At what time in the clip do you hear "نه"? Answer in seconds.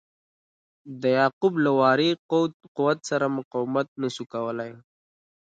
4.01-4.09